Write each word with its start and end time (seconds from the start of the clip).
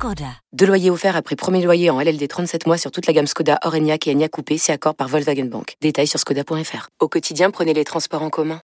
Skoda. 0.00 0.32
Deux 0.54 0.64
loyers 0.64 0.88
offerts 0.88 1.14
après 1.14 1.36
premier 1.36 1.62
loyer 1.62 1.90
en 1.90 2.00
LLD 2.00 2.26
37 2.26 2.66
mois 2.66 2.78
sur 2.78 2.90
toute 2.90 3.06
la 3.06 3.12
gamme 3.12 3.26
Skoda, 3.26 3.58
Orenia 3.64 3.98
et 4.06 4.10
Enya 4.10 4.30
Coupé, 4.30 4.56
c'est 4.56 4.72
accord 4.72 4.94
par 4.94 5.08
Volkswagen 5.08 5.44
Bank. 5.44 5.74
Détails 5.82 6.06
sur 6.06 6.18
skoda.fr. 6.18 6.88
Au 7.00 7.08
quotidien, 7.08 7.50
prenez 7.50 7.74
les 7.74 7.84
transports 7.84 8.22
en 8.22 8.30
commun. 8.30 8.62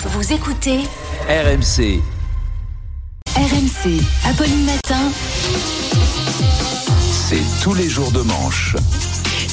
Vous 0.00 0.32
écoutez 0.32 0.80
RMC. 1.28 2.00
RMC, 3.36 4.02
Apolline 4.28 4.64
Matin. 4.64 5.12
C'est 7.28 7.62
tous 7.62 7.74
les 7.74 7.88
jours 7.88 8.10
de 8.10 8.22
manche. 8.22 8.74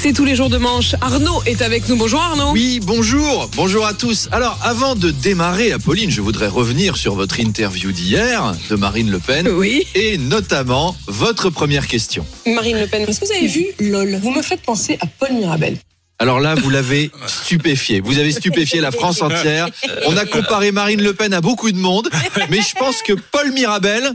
C'est 0.04 0.14
tous 0.14 0.26
les 0.26 0.36
jours 0.36 0.50
de 0.50 0.58
manche. 0.58 0.96
Arnaud 1.00 1.44
est 1.46 1.62
avec 1.62 1.88
nous. 1.88 1.96
Bonjour 1.96 2.20
Arnaud. 2.20 2.54
Oui, 2.54 2.80
bonjour, 2.82 3.52
bonjour 3.55 3.86
à 3.86 3.94
tous. 3.94 4.30
Alors, 4.32 4.58
avant 4.64 4.96
de 4.96 5.12
démarrer, 5.12 5.74
Apolline, 5.74 6.10
je 6.10 6.22
voudrais 6.22 6.48
revenir 6.48 6.98
sur 6.98 7.14
votre 7.14 7.40
interview 7.40 7.91
d'hier 7.91 8.55
de 8.72 8.76
Marine 8.76 9.12
Le 9.12 9.20
Pen. 9.20 9.48
Oui. 9.48 9.86
Et 9.94 10.18
notamment 10.18 10.96
votre 11.05 11.52
première 11.52 11.86
question. 11.86 12.26
Marine 12.48 12.80
Le 12.80 12.88
Pen, 12.88 13.04
est-ce 13.08 13.20
que 13.20 13.27
vous 13.27 13.32
avez 13.32 13.46
vu 13.46 13.68
LOL? 13.80 14.20
Vous 14.24 14.32
me 14.32 14.41
faites 14.41 14.64
penser 14.64 14.98
à 15.02 15.05
Paul 15.05 15.34
Mirabel. 15.34 15.77
Alors 16.18 16.40
là, 16.40 16.55
vous 16.55 16.72
l'avez 16.72 17.12
stupéfié. 17.27 17.99
Vous 17.99 18.18
avez 18.18 18.32
stupéfié 18.32 18.82
la 18.82 18.90
France 18.90 19.22
entière. 19.22 19.70
On 20.08 20.18
a 20.18 20.26
comparé 20.26 20.72
Marine 20.72 21.04
Le 21.04 21.13
Pen 21.13 21.32
à 21.32 21.41
beaucoup 21.41 21.72
de 21.72 21.77
monde, 21.77 22.10
mais 22.49 22.62
je 22.62 22.76
pense 22.76 23.04
que 23.04 23.13
Paul 23.13 23.52
Mirabel, 23.52 24.13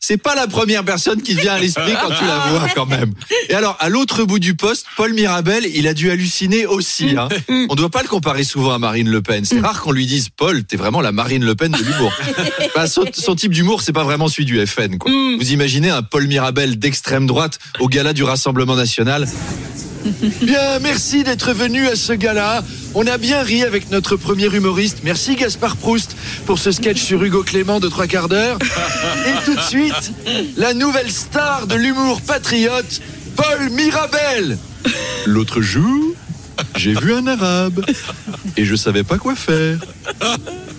c'est 0.00 0.16
pas 0.16 0.34
la 0.34 0.46
première 0.46 0.84
personne 0.84 1.22
qui 1.22 1.34
vient 1.34 1.54
à 1.54 1.58
l'esprit 1.58 1.94
quand 2.00 2.14
tu 2.14 2.24
la 2.24 2.38
vois 2.50 2.68
quand 2.74 2.86
même. 2.86 3.12
Et 3.48 3.54
alors, 3.54 3.76
à 3.80 3.88
l'autre 3.88 4.24
bout 4.24 4.38
du 4.38 4.54
poste, 4.54 4.86
Paul 4.96 5.12
Mirabel, 5.12 5.66
il 5.74 5.86
a 5.88 5.94
dû 5.94 6.10
halluciner 6.10 6.66
aussi. 6.66 7.16
Hein. 7.16 7.28
On 7.68 7.74
doit 7.74 7.90
pas 7.90 8.02
le 8.02 8.08
comparer 8.08 8.44
souvent 8.44 8.72
à 8.72 8.78
Marine 8.78 9.08
Le 9.08 9.22
Pen. 9.22 9.44
C'est 9.44 9.60
rare 9.60 9.80
qu'on 9.80 9.92
lui 9.92 10.06
dise, 10.06 10.28
Paul, 10.28 10.64
t'es 10.64 10.76
vraiment 10.76 11.00
la 11.00 11.12
Marine 11.12 11.44
Le 11.44 11.54
Pen 11.54 11.72
de 11.72 11.82
l'humour. 11.82 12.12
Bah, 12.74 12.86
son, 12.86 13.04
son 13.12 13.34
type 13.34 13.52
d'humour, 13.52 13.82
c'est 13.82 13.92
pas 13.92 14.04
vraiment 14.04 14.28
celui 14.28 14.44
du 14.44 14.64
FN. 14.64 14.98
Quoi. 14.98 15.10
Vous 15.10 15.52
imaginez 15.52 15.90
un 15.90 16.02
Paul 16.02 16.26
Mirabel 16.26 16.78
d'extrême 16.78 17.26
droite 17.26 17.58
au 17.80 17.88
gala 17.88 18.12
du 18.12 18.22
Rassemblement 18.22 18.76
National 18.76 19.26
Bien, 20.42 20.78
merci 20.80 21.24
d'être 21.24 21.52
venu 21.52 21.86
à 21.86 21.96
ce 21.96 22.12
gala. 22.12 22.62
On 22.94 23.06
a 23.06 23.18
bien 23.18 23.42
ri 23.42 23.62
avec 23.62 23.90
notre 23.90 24.16
premier 24.16 24.46
humoriste. 24.46 24.98
Merci 25.04 25.36
Gaspard 25.36 25.76
Proust 25.76 26.16
pour 26.46 26.58
ce 26.58 26.72
sketch 26.72 27.00
sur 27.00 27.22
Hugo 27.22 27.42
Clément 27.42 27.80
de 27.80 27.88
trois 27.88 28.06
quarts 28.06 28.28
d'heure. 28.28 28.58
Et 29.26 29.44
tout 29.44 29.54
de 29.54 29.60
suite, 29.60 30.12
la 30.56 30.74
nouvelle 30.74 31.10
star 31.10 31.66
de 31.66 31.74
l'humour 31.74 32.20
patriote, 32.22 33.00
Paul 33.36 33.70
Mirabel. 33.70 34.58
L'autre 35.26 35.60
jour, 35.60 36.14
j'ai 36.76 36.94
vu 36.94 37.12
un 37.12 37.26
arabe 37.26 37.84
et 38.56 38.64
je 38.64 38.74
savais 38.74 39.04
pas 39.04 39.18
quoi 39.18 39.34
faire. 39.34 39.78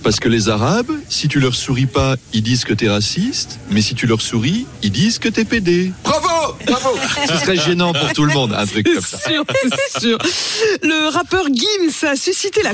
Parce 0.04 0.20
que 0.20 0.30
les 0.30 0.50
Arabes, 0.50 0.92
si 1.10 1.28
tu 1.28 1.40
leur 1.40 1.56
souris 1.56 1.86
pas, 1.86 2.16
ils 2.34 2.42
disent 2.42 2.64
que 2.64 2.74
t'es 2.74 2.90
raciste, 2.90 3.60
mais 3.70 3.82
si 3.82 3.96
tu 3.96 4.08
leur 4.08 4.22
souris, 4.22 4.66
ils 4.82 4.92
disent 4.92 5.20
que 5.20 5.30
t'es 5.30 5.46
pédé. 5.46 5.92
Bravo 6.04 6.56
Bravo 6.66 6.90
Ce 7.28 7.38
serait 7.38 7.58
gênant 7.58 7.94
pour 7.94 8.14
tout 8.14 8.26
le 8.26 8.34
monde, 8.34 8.54
un 8.54 8.66
truc 8.66 8.86
comme 8.86 9.02
ça. 9.02 9.18
C'est 9.18 9.32
sûr, 9.34 9.46
c'est 9.92 10.00
sûr. 10.00 10.18
Le 10.82 11.10
rappeur 11.10 11.46
Gims 11.48 12.08
a 12.08 12.16
suscité 12.16 12.62
la 12.64 12.72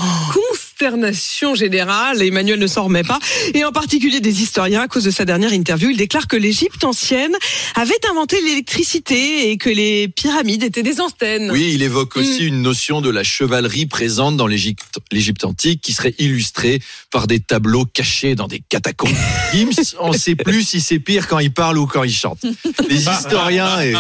consternation 0.76 1.56
générale. 1.56 2.22
Emmanuel 2.22 2.60
ne 2.60 2.68
s'en 2.68 2.84
remet 2.86 3.04
pas. 3.04 3.20
Et 3.54 3.64
en 3.64 3.72
particulier 3.72 4.20
des 4.20 4.42
historiens 4.42 4.82
à 4.82 4.88
cause 4.88 5.06
de 5.06 5.12
sa 5.12 5.24
dernière 5.24 5.54
interview. 5.54 5.90
Il 5.90 5.98
déclare 5.98 6.28
que 6.28 6.36
l'Égypte 6.36 6.84
ancienne 6.84 7.34
avait 7.76 7.94
inventé 8.10 8.42
l'électricité 8.42 9.52
et 9.52 9.58
que 9.58 9.70
les 9.70 10.10
pyramides 10.10 10.64
étaient 10.64 10.84
des 10.84 11.00
antennes. 11.00 11.50
Oui, 11.52 11.72
il 11.74 11.82
évoque 11.82 12.18
aussi 12.18 12.46
une 12.46 12.62
notion 12.62 13.02
de 13.02 13.10
la 13.10 13.24
chevalerie 13.24 13.86
présente 13.86 14.36
dans 14.36 14.48
l'Égypte 14.48 15.46
antique 15.46 15.82
qui 15.82 15.94
serait 15.94 16.16
illustrée 16.20 16.82
par 17.12 17.28
des 17.28 17.40
tableaux 17.40 17.86
cachés 17.86 18.36
dans 18.36 18.48
des 18.48 18.62
catacombes. 18.68 19.16
Gims, 19.54 19.96
on 20.00 20.12
sait 20.12 20.36
plus 20.36 20.64
si 20.64 20.82
c'est 20.82 21.00
pire 21.00 21.28
quand 21.28 21.40
il 21.40 21.54
parle 21.54 21.78
ou 21.78 21.88
quand 21.88 22.04
il 22.04 22.14
chante. 22.14 22.46
Les 22.90 23.08
historiens 23.10 23.82
et 23.82 23.94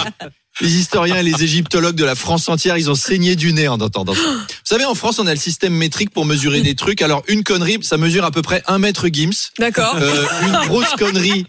les 0.62 0.78
historiens 0.78 1.18
et 1.18 1.24
les 1.24 1.44
égyptologues 1.44 1.96
de 1.96 2.06
la 2.06 2.16
France 2.16 2.48
entière, 2.50 2.78
ils 2.78 2.90
ont 2.90 2.96
saigné 2.96 3.36
du 3.36 3.54
nez 3.54 3.68
en 3.68 3.80
entendant 3.80 4.14
ça. 4.14 4.22
Vous 4.22 4.46
savez, 4.64 4.86
en 4.86 4.96
France, 4.96 5.20
on 5.20 5.28
a 5.28 5.34
le 5.34 5.40
système 5.40 5.74
métrique 5.74 6.12
pour 6.12 6.26
mesurer 6.26 6.62
des 6.62 6.76
trucs. 6.76 7.02
Alors, 7.02 7.24
une 7.28 7.44
connerie, 7.44 7.78
ça 7.82 7.98
mesure 7.98 8.24
à 8.26 8.32
peu 8.32 8.42
près 8.42 8.64
un 8.68 8.80
mètre 8.80 9.08
Gims. 9.12 9.52
D'accord. 9.60 9.96
Euh, 10.00 10.26
une 10.44 10.68
grosse 10.68 10.96
connerie, 10.98 11.46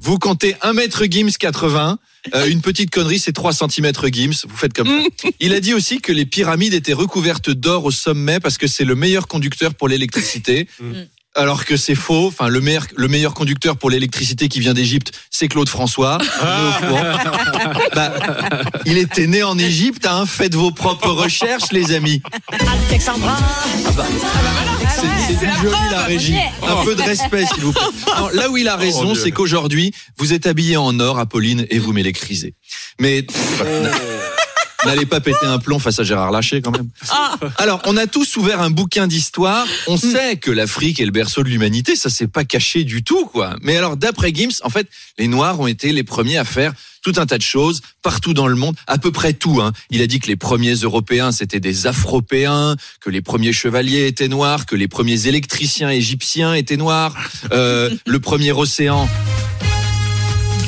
vous 0.00 0.18
comptez 0.18 0.56
1 0.62 0.72
mètre 0.72 1.04
Gims 1.04 1.32
80. 1.38 1.98
Euh, 2.34 2.46
une 2.46 2.60
petite 2.60 2.90
connerie, 2.90 3.18
c'est 3.18 3.32
3 3.32 3.52
cm 3.52 3.92
Gims. 4.10 4.46
Vous 4.48 4.56
faites 4.56 4.72
comme 4.72 4.88
ça. 4.88 5.28
Il 5.40 5.52
a 5.52 5.60
dit 5.60 5.74
aussi 5.74 6.00
que 6.00 6.12
les 6.12 6.26
pyramides 6.26 6.74
étaient 6.74 6.92
recouvertes 6.92 7.50
d'or 7.50 7.84
au 7.84 7.90
sommet 7.90 8.40
parce 8.40 8.58
que 8.58 8.66
c'est 8.66 8.84
le 8.84 8.94
meilleur 8.94 9.28
conducteur 9.28 9.74
pour 9.74 9.88
l'électricité. 9.88 10.66
Alors 11.36 11.66
que 11.66 11.76
c'est 11.76 11.94
faux. 11.94 12.28
Enfin, 12.28 12.48
le 12.48 12.60
meilleur, 12.60 12.86
le 12.96 13.08
meilleur 13.08 13.34
conducteur 13.34 13.76
pour 13.76 13.90
l'électricité 13.90 14.48
qui 14.48 14.60
vient 14.60 14.72
d'Égypte, 14.74 15.12
c'est 15.30 15.48
Claude 15.48 15.68
François. 15.68 16.18
Courant. 16.18 17.02
Bah, 17.94 18.12
il 18.84 18.98
était 18.98 19.26
né 19.26 19.42
en 19.42 19.58
Égypte. 19.58 20.06
Hein. 20.06 20.24
Faites 20.26 20.54
vos 20.54 20.70
propres 20.70 21.10
recherches, 21.10 21.72
les 21.72 21.92
amis. 21.92 22.20
Ah 22.26 22.56
bah, 23.96 24.04
C'est 24.88 25.34
c'est 25.34 25.46
plus 25.46 25.62
joli 25.62 25.76
la 25.90 26.02
régie. 26.02 26.36
Un 26.66 26.84
peu 26.84 26.94
de 26.94 27.02
respect, 27.02 27.44
s'il 27.46 27.62
vous 27.64 27.72
plaît. 27.72 27.82
Non, 28.18 28.28
là 28.32 28.50
où 28.50 28.56
il 28.56 28.68
a 28.68 28.76
raison, 28.76 29.14
c'est 29.14 29.30
qu'aujourd'hui, 29.30 29.92
vous 30.18 30.32
êtes 30.32 30.46
habillé 30.46 30.76
en 30.76 30.98
or, 31.00 31.18
Apolline, 31.18 31.66
et 31.70 31.78
vous 31.78 31.92
m'électrisez. 31.92 32.54
Mais 33.00 33.26
n'allez 34.86 35.06
pas 35.06 35.20
péter 35.20 35.44
un 35.44 35.58
plomb 35.58 35.78
face 35.78 35.98
à 35.98 36.04
Gérard 36.04 36.30
Lachet 36.30 36.62
quand 36.62 36.70
même. 36.70 36.88
Alors, 37.58 37.80
on 37.86 37.96
a 37.96 38.06
tous 38.06 38.36
ouvert 38.36 38.60
un 38.60 38.70
bouquin 38.70 39.06
d'histoire. 39.06 39.66
On 39.86 39.96
sait 39.96 40.36
que 40.36 40.50
l'Afrique 40.50 41.00
est 41.00 41.04
le 41.04 41.10
berceau 41.10 41.42
de 41.42 41.48
l'humanité. 41.48 41.96
Ça 41.96 42.10
s'est 42.10 42.28
pas 42.28 42.44
caché 42.44 42.84
du 42.84 43.02
tout, 43.02 43.26
quoi. 43.26 43.56
Mais 43.62 43.76
alors, 43.76 43.96
d'après 43.96 44.32
Gims, 44.34 44.60
en 44.62 44.70
fait, 44.70 44.86
les 45.18 45.28
Noirs 45.28 45.60
ont 45.60 45.66
été 45.66 45.92
les 45.92 46.04
premiers 46.04 46.38
à 46.38 46.44
faire 46.44 46.72
tout 47.02 47.12
un 47.18 47.26
tas 47.26 47.38
de 47.38 47.42
choses 47.42 47.82
partout 48.02 48.34
dans 48.34 48.48
le 48.48 48.56
monde, 48.56 48.74
à 48.88 48.98
peu 48.98 49.12
près 49.12 49.32
tout. 49.32 49.60
Hein. 49.60 49.72
Il 49.90 50.02
a 50.02 50.08
dit 50.08 50.18
que 50.18 50.26
les 50.26 50.34
premiers 50.34 50.74
Européens 50.74 51.30
c'était 51.30 51.60
des 51.60 51.86
Afropéens, 51.86 52.74
que 53.00 53.10
les 53.10 53.22
premiers 53.22 53.52
chevaliers 53.52 54.08
étaient 54.08 54.26
noirs, 54.26 54.66
que 54.66 54.74
les 54.74 54.88
premiers 54.88 55.28
électriciens 55.28 55.90
égyptiens 55.90 56.54
étaient 56.54 56.76
noirs, 56.76 57.14
euh, 57.52 57.90
le 58.06 58.18
premier 58.18 58.50
océan. 58.50 59.08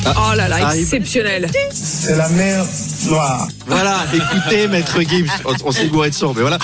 Oh 0.07 0.35
là 0.37 0.47
là, 0.47 0.59
Ah, 0.69 0.77
exceptionnel. 0.77 1.51
C'est 1.73 2.17
la 2.17 2.29
mer 2.29 2.65
Noire. 3.09 3.49
Voilà, 3.67 4.05
écoutez, 4.13 4.69
maître 4.69 5.01
Gibbs, 5.01 5.31
on, 5.45 5.55
on 5.65 5.73
s'est 5.73 5.87
gouré 5.89 6.11
de 6.11 6.15
son, 6.15 6.35
mais 6.35 6.43
voilà. 6.43 6.59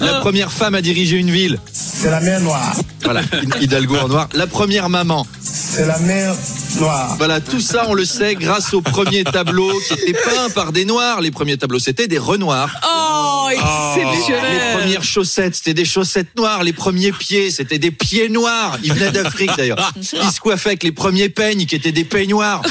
La 0.00 0.20
première 0.20 0.50
femme 0.50 0.74
à 0.74 0.80
diriger 0.80 1.16
une 1.18 1.30
ville, 1.30 1.58
C'est 1.72 2.10
la 2.10 2.20
mer 2.20 2.40
Noire. 2.40 2.72
voilà, 3.04 3.20
Hidalgo 3.60 3.96
en 3.96 4.08
noir. 4.08 4.28
La 4.34 4.46
première 4.46 4.88
maman, 4.88 5.26
C'est 5.42 5.86
la 5.86 5.98
mer 5.98 6.34
Noire. 6.78 7.14
voilà, 7.18 7.40
tout 7.40 7.60
ça 7.60 7.84
on 7.88 7.94
le 7.94 8.04
sait 8.06 8.34
grâce 8.36 8.72
aux 8.74 8.80
premiers 8.80 9.24
tableaux 9.24 9.72
qui 9.86 9.94
étaient 9.94 10.12
peints 10.18 10.50
par 10.54 10.72
des 10.72 10.84
noirs. 10.86 11.20
Les 11.20 11.30
premiers 11.30 11.56
tableaux 11.58 11.78
c'était 11.78 12.08
des 12.08 12.18
renoirs. 12.18 12.70
Oh, 12.86 13.48
Les 13.50 13.56
exceptionnel. 13.56 14.78
premières 14.78 15.04
chaussettes, 15.04 15.56
c'était 15.56 15.74
des 15.74 15.84
chaussettes 15.84 16.34
noires. 16.36 16.64
Les 16.64 16.72
premiers 16.72 17.12
pieds, 17.12 17.50
c'était 17.50 17.78
des 17.78 17.90
pieds 17.90 18.28
noirs. 18.30 18.78
Ils 18.82 18.92
venaient 18.94 19.10
d'Afrique 19.12 19.50
d'ailleurs. 19.56 19.92
Ils 19.96 20.04
se 20.32 20.40
coiffaient 20.40 20.70
avec 20.70 20.82
les 20.84 20.92
premiers 20.92 21.28
peignes 21.28 21.66
qui 21.66 21.74
étaient 21.74 21.92
des 21.92 22.04
peignoirs. 22.04 22.62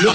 Le, 0.00 0.06
le- 0.08 0.12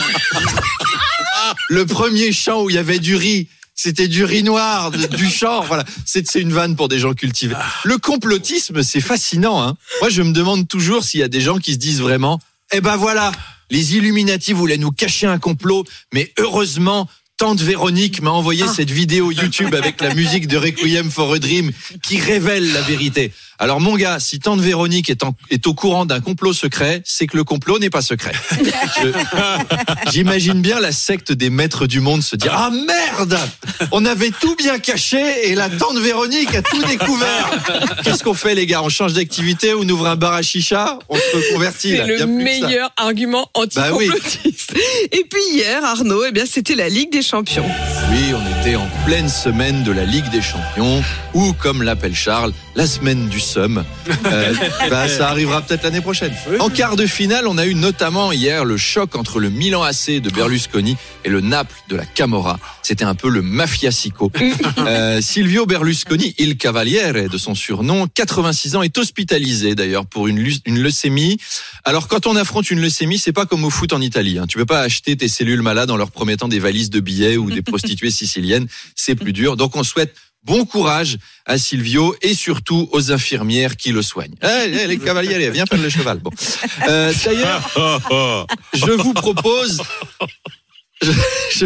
le 1.69 1.85
premier 1.85 2.31
champ 2.31 2.63
où 2.63 2.69
il 2.69 2.75
y 2.75 2.79
avait 2.79 2.99
du 2.99 3.15
riz. 3.15 3.47
C'était 3.79 4.07
du 4.07 4.23
riz 4.23 4.41
noir, 4.41 4.89
du 4.89 5.29
champ. 5.29 5.61
Voilà, 5.61 5.85
c'est 6.03 6.33
une 6.33 6.51
vanne 6.51 6.75
pour 6.75 6.87
des 6.87 6.97
gens 6.97 7.13
cultivés. 7.13 7.55
Le 7.83 7.99
complotisme, 7.99 8.81
c'est 8.81 9.01
fascinant. 9.01 9.61
Hein. 9.61 9.77
Moi, 10.01 10.09
je 10.09 10.23
me 10.23 10.31
demande 10.31 10.67
toujours 10.67 11.03
s'il 11.03 11.19
y 11.19 11.23
a 11.23 11.27
des 11.27 11.41
gens 11.41 11.59
qui 11.59 11.73
se 11.73 11.77
disent 11.77 12.01
vraiment, 12.01 12.39
eh 12.73 12.81
ben 12.81 12.95
voilà, 12.95 13.31
les 13.69 13.95
Illuminati 13.95 14.53
voulaient 14.53 14.77
nous 14.77 14.91
cacher 14.91 15.27
un 15.27 15.37
complot, 15.37 15.85
mais 16.11 16.33
heureusement. 16.39 17.07
Tante 17.37 17.61
Véronique 17.61 18.23
m'a 18.23 18.31
envoyé 18.31 18.65
cette 18.67 18.89
vidéo 18.89 19.31
YouTube 19.31 19.75
avec 19.75 20.01
la 20.01 20.11
musique 20.15 20.47
de 20.47 20.57
Requiem 20.57 21.11
for 21.11 21.33
a 21.33 21.37
Dream 21.37 21.71
qui 22.01 22.19
révèle 22.19 22.73
la 22.73 22.81
vérité. 22.81 23.31
Alors 23.59 23.79
mon 23.79 23.95
gars, 23.95 24.19
si 24.19 24.39
Tante 24.39 24.59
Véronique 24.59 25.09
est, 25.11 25.21
en- 25.23 25.35
est 25.51 25.65
au 25.67 25.75
courant 25.75 26.05
d'un 26.05 26.19
complot 26.19 26.53
secret, 26.53 27.01
c'est 27.05 27.27
que 27.27 27.37
le 27.37 27.43
complot 27.43 27.77
n'est 27.77 27.91
pas 27.91 28.01
secret. 28.01 28.31
J'imagine 30.11 30.61
bien 30.61 30.79
la 30.79 30.91
secte 30.91 31.31
des 31.31 31.49
maîtres 31.51 31.85
du 31.85 31.99
monde 31.99 32.23
se 32.23 32.35
dire 32.35 32.53
Ah 32.55 32.71
merde 32.71 33.37
On 33.91 34.05
avait 34.05 34.31
tout 34.31 34.55
bien 34.55 34.79
caché 34.79 35.49
et 35.49 35.53
la 35.55 35.69
Tante 35.69 35.97
Véronique 35.99 36.53
a 36.55 36.63
tout 36.63 36.83
découvert 36.85 37.49
Qu'est-ce 38.03 38.23
qu'on 38.23 38.33
fait 38.35 38.55
les 38.55 38.65
gars? 38.65 38.81
On 38.81 38.89
change 38.89 39.13
d'activité, 39.13 39.73
on 39.75 39.87
ouvre 39.89 40.07
un 40.07 40.15
bar 40.15 40.33
à 40.33 40.41
chicha, 40.41 40.97
on 41.09 41.15
se 41.17 41.35
reconvertit 41.35 41.97
C'est 41.97 42.05
le 42.17 42.25
meilleur 42.25 42.91
argument 42.97 43.49
Bah 43.75 43.89
oui. 43.93 44.09
anti-complotiste. 44.09 44.73
Et 45.11 45.23
puis 45.29 45.41
hier, 45.53 45.83
Arnaud, 45.83 46.25
eh 46.27 46.31
bien, 46.31 46.45
c'était 46.45 46.75
la 46.75 46.89
Ligue 46.89 47.11
des 47.11 47.21
Champions. 47.27 47.96
Oui, 48.09 48.33
on 48.33 48.61
était 48.61 48.75
en 48.77 48.87
pleine 49.05 49.27
semaine 49.27 49.83
de 49.83 49.91
la 49.91 50.05
Ligue 50.05 50.29
des 50.29 50.41
Champions, 50.41 51.03
ou 51.33 51.51
comme 51.51 51.83
l'appelle 51.83 52.15
Charles, 52.15 52.53
la 52.73 52.87
semaine 52.87 53.27
du 53.27 53.41
somme. 53.41 53.83
Euh, 54.25 54.53
bah, 54.89 55.09
ça 55.09 55.29
arrivera 55.29 55.61
peut-être 55.61 55.83
l'année 55.83 55.99
prochaine. 55.99 56.31
En 56.59 56.69
quart 56.69 56.95
de 56.95 57.05
finale, 57.05 57.47
on 57.47 57.57
a 57.57 57.65
eu 57.65 57.75
notamment 57.75 58.31
hier 58.31 58.63
le 58.63 58.77
choc 58.77 59.15
entre 59.17 59.39
le 59.39 59.49
Milan 59.49 59.83
AC 59.83 60.21
de 60.21 60.29
Berlusconi 60.29 60.95
et 61.25 61.29
le 61.29 61.41
Naples 61.41 61.75
de 61.89 61.97
la 61.97 62.05
Camorra. 62.05 62.59
C'était 62.81 63.03
un 63.03 63.15
peu 63.15 63.29
le 63.29 63.41
mafiasico. 63.41 64.31
Euh, 64.79 65.21
Silvio 65.21 65.65
Berlusconi, 65.65 66.33
il 66.37 66.55
Cavaliere 66.55 67.29
de 67.29 67.37
son 67.37 67.55
surnom, 67.55 68.07
86 68.07 68.75
ans, 68.75 68.83
est 68.83 68.97
hospitalisé 68.97 69.75
d'ailleurs 69.75 70.05
pour 70.05 70.27
une 70.27 70.39
leucémie. 70.65 71.37
Alors 71.83 72.07
quand 72.07 72.25
on 72.25 72.35
affronte 72.35 72.71
une 72.71 72.79
leucémie, 72.79 73.17
c'est 73.17 73.33
pas 73.33 73.45
comme 73.45 73.65
au 73.65 73.69
foot 73.69 73.91
en 73.91 73.99
Italie. 73.99 74.37
Hein. 74.37 74.45
Tu 74.47 74.57
peux 74.57 74.65
pas 74.65 74.79
acheter 74.81 75.17
tes 75.17 75.27
cellules 75.27 75.61
malades 75.61 75.91
en 75.91 75.97
leur 75.97 76.11
promettant 76.11 76.47
des 76.47 76.59
valises 76.59 76.89
de 76.89 76.99
billets 76.99 77.37
ou 77.37 77.51
des 77.51 77.61
prostituées 77.61 77.96
siciliennes. 78.11 78.67
C'est 78.95 79.15
plus 79.15 79.33
dur. 79.33 79.57
Donc 79.57 79.75
on 79.75 79.83
souhaite 79.83 80.13
bon 80.43 80.63
courage 80.65 81.17
à 81.45 81.57
Silvio 81.57 82.15
et 82.21 82.33
surtout 82.33 82.87
aux 82.91 83.11
infirmières 83.11 83.75
qui 83.75 83.91
le 83.91 84.01
soignent. 84.01 84.35
Eh, 84.43 84.47
eh, 84.83 84.87
les 84.87 84.97
cavaliers, 84.97 85.49
viens 85.51 85.65
faire 85.65 85.81
le 85.81 85.89
cheval. 85.89 86.19
Bon. 86.19 86.31
Euh, 86.87 87.11
D'ailleurs, 87.25 87.69
je 88.73 88.91
vous 88.91 89.13
propose. 89.13 89.81
Je, 91.01 91.11
je- 91.51 91.65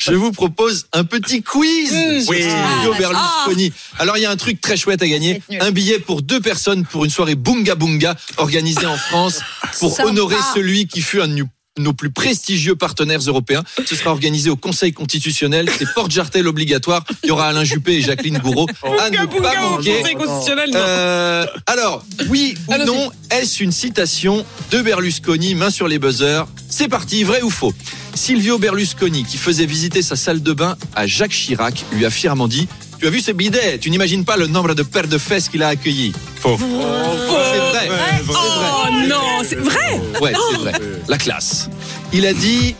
je 0.00 0.12
vous 0.12 0.32
propose 0.32 0.86
un 0.92 1.04
petit 1.04 1.42
quiz 1.42 1.88
sur 2.24 2.30
Oui. 2.30 2.42
Silvio 2.42 2.92
Berlusconi. 2.98 3.72
Alors 3.98 4.18
il 4.18 4.22
y 4.22 4.26
a 4.26 4.30
un 4.30 4.36
truc 4.36 4.60
très 4.60 4.76
chouette 4.76 5.00
à 5.00 5.08
gagner, 5.08 5.40
un 5.60 5.70
billet 5.70 5.98
pour 5.98 6.20
deux 6.20 6.40
personnes 6.40 6.84
pour 6.84 7.04
une 7.06 7.10
soirée 7.10 7.36
Bunga 7.36 7.74
Bunga 7.74 8.14
organisée 8.36 8.84
en 8.84 8.96
France 8.98 9.40
pour 9.78 9.94
Sympa. 9.96 10.10
honorer 10.10 10.36
celui 10.54 10.86
qui 10.88 11.00
fut 11.00 11.20
un 11.22 11.28
de 11.28 11.32
nos- 11.78 11.92
plus 11.92 12.10
prestigieux 12.10 12.76
partenaires 12.76 13.20
européens. 13.20 13.62
Ce 13.86 13.96
sera 13.96 14.10
organisé 14.10 14.50
au 14.50 14.56
Conseil 14.56 14.92
constitutionnel. 14.92 15.68
C'est 15.78 15.92
porte 15.94 16.10
jartel 16.10 16.46
obligatoire. 16.46 17.04
Il 17.22 17.28
y 17.28 17.30
aura 17.32 17.48
Alain 17.48 17.64
Juppé 17.64 17.94
et 17.94 18.00
Jacqueline 18.02 18.38
Gouraud. 18.38 18.66
à 19.00 19.10
ne 19.10 19.16
pas 19.26 19.60
manquer. 19.60 19.96
Conseil 19.98 20.14
constitutionnel, 20.14 20.70
non. 20.70 20.78
Euh, 20.78 21.46
alors, 21.66 22.04
oui 22.28 22.54
ou 22.68 22.74
non, 22.84 23.10
est-ce 23.30 23.62
une 23.62 23.72
citation 23.72 24.44
de 24.70 24.82
Berlusconi, 24.82 25.54
main 25.54 25.70
sur 25.70 25.88
les 25.88 25.98
buzzers? 25.98 26.44
C'est 26.68 26.88
parti, 26.88 27.24
vrai 27.24 27.42
ou 27.42 27.50
faux? 27.50 27.72
Silvio 28.14 28.58
Berlusconi, 28.58 29.24
qui 29.24 29.36
faisait 29.36 29.66
visiter 29.66 30.02
sa 30.02 30.16
salle 30.16 30.42
de 30.42 30.52
bain 30.52 30.76
à 30.94 31.06
Jacques 31.06 31.32
Chirac, 31.32 31.84
lui 31.92 32.04
a 32.06 32.10
fièrement 32.10 32.48
dit 32.48 32.66
Tu 32.98 33.06
as 33.06 33.10
vu 33.10 33.20
ce 33.20 33.30
bidet? 33.30 33.78
Tu 33.78 33.90
n'imagines 33.90 34.24
pas 34.24 34.36
le 34.36 34.46
nombre 34.46 34.74
de 34.74 34.82
paires 34.82 35.06
de 35.08 35.18
fesses 35.18 35.48
qu'il 35.48 35.62
a 35.62 35.68
accueillis. 35.68 36.12
Faux. 36.40 36.56
C'est 36.58 36.66
vrai. 36.66 37.88
Oh 38.28 38.32
vrai. 38.32 39.06
non, 39.06 39.42
c'est 39.48 39.56
vrai. 39.56 40.00
Ouais, 40.20 40.32
c'est 40.50 40.56
vrai. 40.58 40.72
La 41.08 41.18
classe. 41.18 41.68
Il 42.12 42.26
a 42.26 42.32
dit 42.32 42.74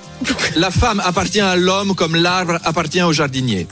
La 0.57 0.71
femme 0.71 1.01
appartient 1.05 1.41
à 1.41 1.57
l'homme 1.57 1.95
comme 1.95 2.17
l'arbre 2.17 2.59
appartient 2.65 3.03
au 3.03 3.13
jardinier. 3.13 3.67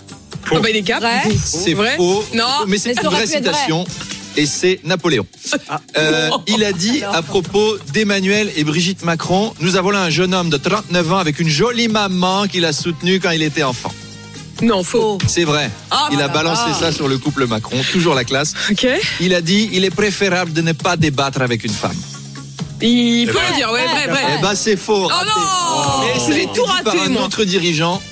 Oh, 0.50 0.60
bah, 0.60 0.70
il 0.70 0.76
est 0.76 0.82
cap. 0.82 1.00
Vrai. 1.00 1.22
C'est 1.42 1.74
Vrai 1.74 1.96
faux. 1.96 2.24
Non. 2.34 2.44
mais 2.66 2.78
c'est 2.78 2.94
Mais 2.94 3.02
une 3.02 3.08
vraie 3.08 3.24
vrai. 3.24 3.36
citation. 3.38 3.86
Et 4.36 4.46
c'est 4.46 4.80
Napoléon. 4.84 5.26
Euh, 5.96 6.28
il 6.48 6.64
a 6.64 6.72
dit 6.72 7.02
à 7.04 7.22
propos 7.22 7.76
d'Emmanuel 7.92 8.50
et 8.56 8.64
Brigitte 8.64 9.04
Macron, 9.04 9.54
nous 9.60 9.76
avons 9.76 9.90
là 9.90 10.02
un 10.02 10.10
jeune 10.10 10.34
homme 10.34 10.50
de 10.50 10.56
39 10.56 11.12
ans 11.12 11.18
avec 11.18 11.38
une 11.38 11.48
jolie 11.48 11.86
maman 11.86 12.48
qu'il 12.48 12.64
a 12.64 12.72
soutenue 12.72 13.20
quand 13.20 13.30
il 13.30 13.42
était 13.42 13.62
enfant. 13.62 13.92
Non, 14.60 14.82
faux. 14.82 15.18
C'est 15.28 15.44
vrai. 15.44 15.70
Ah, 15.90 16.08
il 16.10 16.14
a 16.20 16.26
voilà. 16.28 16.32
balancé 16.50 16.78
ça 16.78 16.90
sur 16.90 17.06
le 17.06 17.16
couple 17.18 17.46
Macron, 17.46 17.76
toujours 17.92 18.14
la 18.16 18.24
classe. 18.24 18.54
Ok. 18.70 18.86
Il 19.20 19.34
a 19.34 19.40
dit, 19.40 19.68
il 19.72 19.84
est 19.84 19.90
préférable 19.94 20.52
de 20.52 20.62
ne 20.62 20.72
pas 20.72 20.96
débattre 20.96 21.40
avec 21.40 21.62
une 21.64 21.72
femme. 21.72 21.96
Il 22.88 23.26
peut 23.26 23.38
le 23.50 23.56
dire, 23.56 23.70
ouais, 23.72 23.86
vrai, 23.86 24.06
vrai. 24.08 24.36
Eh 24.38 24.42
ben 24.42 24.54
c'est 24.54 24.76
faux. 24.76 25.04
Oh 25.04 25.08
raté. 25.08 25.26
non 25.26 26.04
Mais 26.14 26.20
ça 26.20 26.26
a 26.26 26.32
J'ai 26.34 26.46
tout 26.46 26.52
dit 26.52 26.82
par 26.84 26.92
raté, 26.94 27.06
un 27.06 27.08
moi. 27.10 27.22
autre 27.24 27.44
dirigeant 27.44 28.02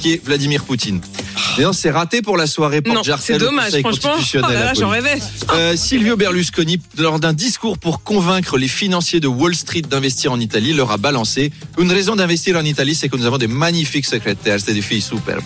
qui 0.00 0.12
est 0.14 0.24
Vladimir 0.24 0.64
Poutine. 0.64 1.00
Mais 1.56 1.64
non, 1.64 1.72
c'est 1.72 1.90
raté 1.90 2.20
pour 2.20 2.36
la 2.36 2.46
soirée 2.48 2.80
Non, 2.84 2.94
porte 3.02 3.20
c'est 3.20 3.38
dommage, 3.38 3.78
franchement. 3.80 4.14
Oh 4.18 4.38
là 4.40 4.52
là, 4.52 4.74
j'en 4.74 4.88
rêvais. 4.88 5.18
Euh, 5.52 5.76
Silvio 5.76 6.16
Berlusconi, 6.16 6.80
lors 6.98 7.20
d'un 7.20 7.32
discours 7.32 7.78
pour 7.78 8.02
convaincre 8.02 8.58
les 8.58 8.66
financiers 8.68 9.20
de 9.20 9.28
Wall 9.28 9.54
Street 9.54 9.82
d'investir 9.82 10.32
en 10.32 10.40
Italie, 10.40 10.72
leur 10.72 10.90
a 10.90 10.96
balancé 10.96 11.52
une 11.78 11.92
raison 11.92 12.16
d'investir 12.16 12.56
en 12.56 12.64
Italie, 12.64 12.94
c'est 12.96 13.08
que 13.08 13.16
nous 13.16 13.26
avons 13.26 13.38
des 13.38 13.46
magnifiques 13.46 14.06
secrétaires, 14.06 14.58
c'est 14.64 14.74
des 14.74 14.82
filles 14.82 15.00
superbes. 15.00 15.44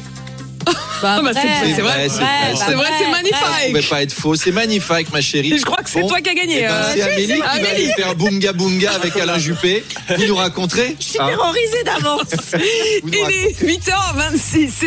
Bah, 1.03 1.17
Ah, 1.19 1.21
bah, 1.23 1.31
c'est- 1.33 1.41
vrai. 1.47 1.73
c'est 1.75 1.81
vrai, 1.83 2.09
c'est 2.09 2.19
vrai, 2.21 2.29
C'est 2.57 2.75
vrai, 2.75 2.87
c'est 2.99 3.05
Ça 3.05 3.11
magnifique. 3.11 3.69
pouvait 3.69 3.83
pas 3.83 4.03
être 4.03 4.13
faux, 4.13 4.35
c'est 4.35 4.51
magnifique, 4.51 5.13
ma 5.13 5.21
chérie. 5.21 5.53
Et 5.55 5.59
je 5.59 5.65
crois 5.65 5.83
que 5.83 5.89
c'est 5.91 6.01
Bon, 6.01 6.09
toi 6.09 6.21
qui 6.21 6.31
as 6.31 6.35
gagné. 6.35 6.59
eh 6.65 6.67
ben, 6.67 6.73
euh. 6.73 6.93
c'est 6.95 7.03
Amélie 7.03 7.27
qui 7.35 7.39
va 7.41 7.49
Amélie. 7.51 7.69
aller 7.69 7.93
faire 7.97 8.15
Bunga 8.17 8.53
Bunga 8.53 8.93
avec 8.93 9.17
Alain 9.17 9.39
Juppé. 9.39 9.85
Vous 10.17 10.27
nous 10.27 10.37
raconterez 10.37 10.97
Je 10.99 11.05
suis 11.05 11.19
hein 11.21 11.29
terrorisée 11.29 11.83
d'avance. 11.85 12.57
Il 13.07 13.15
est 13.15 13.61
8h26. 13.63 14.87